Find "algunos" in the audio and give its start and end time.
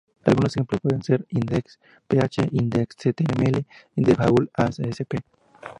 0.23-0.55